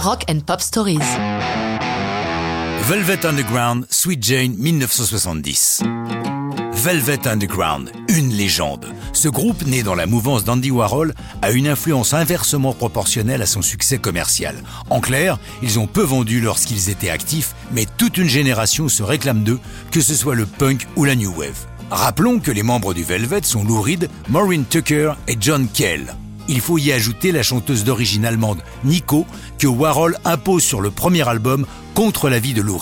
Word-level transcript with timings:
Rock 0.00 0.26
and 0.30 0.38
Pop 0.46 0.60
Stories. 0.60 1.00
Velvet 2.82 3.26
Underground, 3.26 3.84
Sweet 3.90 4.22
Jane, 4.22 4.54
1970. 4.56 5.82
Velvet 6.72 7.26
Underground, 7.26 7.90
une 8.06 8.30
légende. 8.30 8.86
Ce 9.12 9.26
groupe, 9.26 9.66
né 9.66 9.82
dans 9.82 9.96
la 9.96 10.06
mouvance 10.06 10.44
d'Andy 10.44 10.70
Warhol, 10.70 11.14
a 11.42 11.50
une 11.50 11.66
influence 11.66 12.14
inversement 12.14 12.74
proportionnelle 12.74 13.42
à 13.42 13.46
son 13.46 13.60
succès 13.60 13.98
commercial. 13.98 14.54
En 14.88 15.00
clair, 15.00 15.36
ils 15.62 15.80
ont 15.80 15.88
peu 15.88 16.02
vendu 16.02 16.40
lorsqu'ils 16.40 16.90
étaient 16.90 17.10
actifs, 17.10 17.56
mais 17.72 17.86
toute 17.96 18.18
une 18.18 18.28
génération 18.28 18.88
se 18.88 19.02
réclame 19.02 19.42
d'eux, 19.42 19.58
que 19.90 20.00
ce 20.00 20.14
soit 20.14 20.36
le 20.36 20.46
punk 20.46 20.86
ou 20.94 21.06
la 21.06 21.16
new 21.16 21.34
wave. 21.34 21.66
Rappelons 21.90 22.38
que 22.38 22.52
les 22.52 22.62
membres 22.62 22.94
du 22.94 23.02
Velvet 23.02 23.42
sont 23.42 23.64
Lou 23.64 23.82
Reed, 23.82 24.08
Maureen 24.28 24.64
Tucker 24.64 25.14
et 25.26 25.36
John 25.40 25.66
Kell. 25.66 26.14
Il 26.48 26.60
faut 26.60 26.78
y 26.78 26.92
ajouter 26.92 27.30
la 27.30 27.42
chanteuse 27.42 27.84
d'origine 27.84 28.24
allemande 28.24 28.62
Nico, 28.84 29.26
que 29.58 29.66
Warhol 29.66 30.16
impose 30.24 30.64
sur 30.64 30.80
le 30.80 30.90
premier 30.90 31.28
album 31.28 31.66
contre 31.94 32.30
l'avis 32.30 32.54
de 32.54 32.62
Lou. 32.62 32.80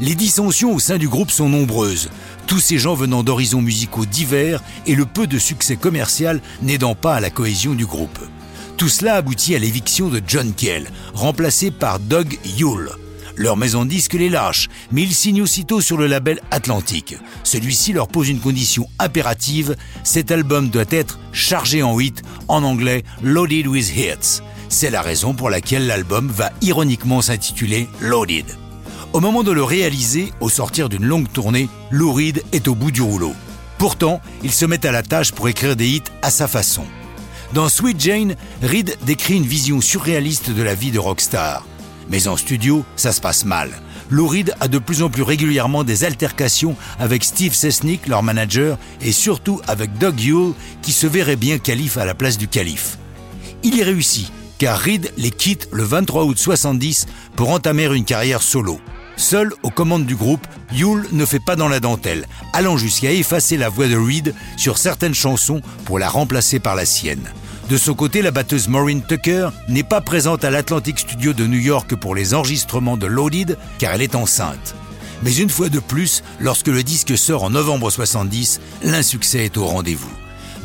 Les 0.00 0.14
dissensions 0.14 0.74
au 0.74 0.78
sein 0.78 0.96
du 0.96 1.08
groupe 1.08 1.30
sont 1.30 1.50
nombreuses, 1.50 2.08
tous 2.46 2.58
ces 2.58 2.78
gens 2.78 2.94
venant 2.94 3.22
d'horizons 3.22 3.60
musicaux 3.60 4.06
divers 4.06 4.62
et 4.86 4.94
le 4.94 5.04
peu 5.04 5.26
de 5.26 5.38
succès 5.38 5.76
commercial 5.76 6.40
n'aidant 6.62 6.94
pas 6.94 7.16
à 7.16 7.20
la 7.20 7.28
cohésion 7.28 7.74
du 7.74 7.84
groupe. 7.84 8.18
Tout 8.78 8.88
cela 8.88 9.16
aboutit 9.16 9.54
à 9.54 9.58
l'éviction 9.58 10.08
de 10.08 10.22
John 10.26 10.54
Kell, 10.54 10.90
remplacé 11.12 11.70
par 11.70 12.00
Doug 12.00 12.38
Yule. 12.56 12.90
Leur 13.36 13.56
maison 13.56 13.84
de 13.84 13.90
disque 13.90 14.14
les 14.14 14.28
lâche, 14.28 14.68
mais 14.90 15.02
ils 15.02 15.14
signent 15.14 15.42
aussitôt 15.42 15.80
sur 15.80 15.96
le 15.96 16.06
label 16.06 16.40
Atlantique. 16.50 17.16
Celui-ci 17.44 17.92
leur 17.92 18.08
pose 18.08 18.28
une 18.28 18.40
condition 18.40 18.86
impérative, 18.98 19.76
cet 20.02 20.30
album 20.30 20.70
doit 20.70 20.84
être 20.90 21.18
chargé 21.32 21.82
en 21.82 21.98
hit, 22.00 22.22
en 22.50 22.64
anglais 22.64 23.04
Loaded 23.22 23.66
with 23.66 23.96
Hits. 23.96 24.42
C'est 24.68 24.90
la 24.90 25.02
raison 25.02 25.34
pour 25.34 25.50
laquelle 25.50 25.86
l'album 25.86 26.28
va 26.28 26.50
ironiquement 26.62 27.22
s'intituler 27.22 27.88
Loaded. 28.00 28.46
Au 29.12 29.20
moment 29.20 29.42
de 29.42 29.50
le 29.50 29.64
réaliser, 29.64 30.32
au 30.40 30.48
sortir 30.48 30.88
d'une 30.88 31.04
longue 31.04 31.30
tournée, 31.32 31.68
Lou 31.90 32.12
Reed 32.12 32.42
est 32.52 32.68
au 32.68 32.74
bout 32.74 32.92
du 32.92 33.02
rouleau. 33.02 33.34
Pourtant, 33.78 34.20
il 34.44 34.52
se 34.52 34.64
met 34.66 34.86
à 34.86 34.92
la 34.92 35.02
tâche 35.02 35.32
pour 35.32 35.48
écrire 35.48 35.74
des 35.74 35.88
hits 35.88 36.02
à 36.22 36.30
sa 36.30 36.46
façon. 36.46 36.84
Dans 37.52 37.68
Sweet 37.68 38.00
Jane, 38.00 38.36
Reed 38.62 38.96
décrit 39.04 39.36
une 39.36 39.46
vision 39.46 39.80
surréaliste 39.80 40.50
de 40.50 40.62
la 40.62 40.74
vie 40.74 40.92
de 40.92 41.00
rockstar. 41.00 41.64
Mais 42.10 42.26
en 42.26 42.36
studio, 42.36 42.84
ça 42.96 43.12
se 43.12 43.20
passe 43.20 43.44
mal. 43.44 43.70
Lou 44.10 44.26
Reed 44.26 44.52
a 44.60 44.66
de 44.66 44.78
plus 44.78 45.02
en 45.02 45.08
plus 45.08 45.22
régulièrement 45.22 45.84
des 45.84 46.04
altercations 46.04 46.74
avec 46.98 47.22
Steve 47.22 47.54
Sesnick, 47.54 48.08
leur 48.08 48.24
manager, 48.24 48.76
et 49.00 49.12
surtout 49.12 49.60
avec 49.68 49.96
Doug 49.98 50.20
Yule, 50.20 50.52
qui 50.82 50.90
se 50.92 51.06
verrait 51.06 51.36
bien 51.36 51.58
calife 51.58 51.96
à 51.96 52.04
la 52.04 52.14
place 52.14 52.36
du 52.36 52.48
calife. 52.48 52.98
Il 53.62 53.76
y 53.76 53.84
réussit, 53.84 54.32
car 54.58 54.76
Reed 54.78 55.12
les 55.16 55.30
quitte 55.30 55.68
le 55.72 55.84
23 55.84 56.24
août 56.24 56.38
70 56.38 57.06
pour 57.36 57.50
entamer 57.50 57.84
une 57.84 58.04
carrière 58.04 58.42
solo. 58.42 58.80
Seul 59.16 59.52
aux 59.62 59.70
commandes 59.70 60.06
du 60.06 60.16
groupe, 60.16 60.46
Yule 60.72 61.06
ne 61.12 61.24
fait 61.24 61.44
pas 61.44 61.54
dans 61.54 61.68
la 61.68 61.78
dentelle, 61.78 62.26
allant 62.52 62.76
jusqu'à 62.76 63.12
effacer 63.12 63.56
la 63.56 63.68
voix 63.68 63.86
de 63.86 63.96
Reed 63.96 64.34
sur 64.56 64.78
certaines 64.78 65.14
chansons 65.14 65.60
pour 65.84 65.98
la 65.98 66.08
remplacer 66.08 66.58
par 66.58 66.74
la 66.74 66.86
sienne. 66.86 67.30
De 67.70 67.76
son 67.76 67.94
côté, 67.94 68.20
la 68.20 68.32
batteuse 68.32 68.66
Maureen 68.66 69.00
Tucker 69.00 69.50
n'est 69.68 69.84
pas 69.84 70.00
présente 70.00 70.42
à 70.42 70.50
l'Atlantic 70.50 70.98
Studio 70.98 71.32
de 71.32 71.46
New 71.46 71.60
York 71.60 71.94
pour 71.94 72.16
les 72.16 72.34
enregistrements 72.34 72.96
de 72.96 73.06
Loaded 73.06 73.56
car 73.78 73.94
elle 73.94 74.02
est 74.02 74.16
enceinte. 74.16 74.74
Mais 75.22 75.36
une 75.36 75.50
fois 75.50 75.68
de 75.68 75.78
plus, 75.78 76.24
lorsque 76.40 76.66
le 76.66 76.82
disque 76.82 77.16
sort 77.16 77.44
en 77.44 77.50
novembre 77.50 77.88
70, 77.88 78.60
l'insuccès 78.82 79.44
est 79.44 79.56
au 79.56 79.66
rendez-vous. 79.66 80.10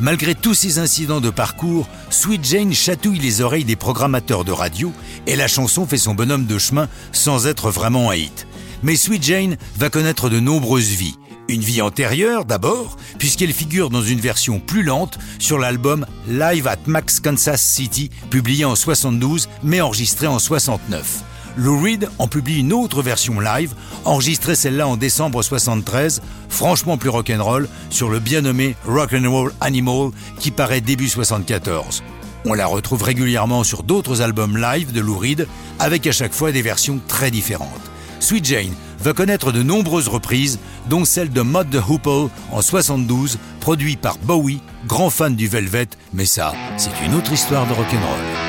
Malgré 0.00 0.34
tous 0.34 0.54
ces 0.54 0.80
incidents 0.80 1.20
de 1.20 1.30
parcours, 1.30 1.88
Sweet 2.10 2.44
Jane 2.44 2.74
chatouille 2.74 3.20
les 3.20 3.40
oreilles 3.40 3.64
des 3.64 3.76
programmateurs 3.76 4.44
de 4.44 4.50
radio 4.50 4.92
et 5.28 5.36
la 5.36 5.46
chanson 5.46 5.86
fait 5.86 5.98
son 5.98 6.14
bonhomme 6.14 6.46
de 6.46 6.58
chemin 6.58 6.88
sans 7.12 7.46
être 7.46 7.70
vraiment 7.70 8.10
un 8.10 8.16
hit. 8.16 8.48
Mais 8.82 8.96
Sweet 8.96 9.22
Jane 9.22 9.56
va 9.76 9.90
connaître 9.90 10.28
de 10.28 10.40
nombreuses 10.40 10.90
vies 10.90 11.16
une 11.48 11.60
vie 11.60 11.82
antérieure 11.82 12.44
d'abord, 12.44 12.96
puisqu'elle 13.18 13.52
figure 13.52 13.90
dans 13.90 14.02
une 14.02 14.20
version 14.20 14.60
plus 14.60 14.82
lente 14.82 15.18
sur 15.38 15.58
l'album 15.58 16.06
Live 16.28 16.66
at 16.66 16.78
Max 16.86 17.20
Kansas 17.20 17.62
City, 17.62 18.10
publié 18.30 18.64
en 18.64 18.74
72 18.74 19.48
mais 19.62 19.80
enregistré 19.80 20.26
en 20.26 20.38
69. 20.38 21.22
Lou 21.56 21.80
Reed 21.80 22.08
en 22.18 22.28
publie 22.28 22.58
une 22.58 22.72
autre 22.72 23.02
version 23.02 23.40
live, 23.40 23.74
enregistrée 24.04 24.54
celle-là 24.54 24.86
en 24.86 24.96
décembre 24.96 25.42
73, 25.42 26.20
franchement 26.50 26.98
plus 26.98 27.08
rock'n'roll, 27.08 27.68
sur 27.88 28.10
le 28.10 28.20
bien 28.20 28.42
nommé 28.42 28.76
Rock'n'Roll 28.86 29.52
Animal 29.60 30.10
qui 30.38 30.50
paraît 30.50 30.82
début 30.82 31.08
74. 31.08 32.02
On 32.44 32.52
la 32.52 32.66
retrouve 32.66 33.02
régulièrement 33.02 33.64
sur 33.64 33.82
d'autres 33.82 34.20
albums 34.20 34.56
live 34.56 34.92
de 34.92 35.00
Lou 35.00 35.16
Reed, 35.16 35.48
avec 35.78 36.06
à 36.06 36.12
chaque 36.12 36.34
fois 36.34 36.52
des 36.52 36.62
versions 36.62 37.00
très 37.08 37.30
différentes. 37.30 37.90
Sweet 38.20 38.44
Jane 38.44 38.74
va 39.00 39.12
connaître 39.12 39.52
de 39.52 39.62
nombreuses 39.62 40.08
reprises, 40.08 40.58
dont 40.88 41.04
celle 41.04 41.30
de 41.30 41.40
Mod 41.40 41.70
the 41.70 41.80
Hoople 41.88 42.30
en 42.52 42.62
72, 42.62 43.38
produit 43.60 43.96
par 43.96 44.18
Bowie, 44.18 44.60
grand 44.86 45.10
fan 45.10 45.34
du 45.34 45.48
Velvet, 45.48 45.88
mais 46.12 46.26
ça, 46.26 46.54
c'est 46.76 47.04
une 47.04 47.14
autre 47.14 47.32
histoire 47.32 47.66
de 47.66 47.72
rock'n'roll. 47.72 48.45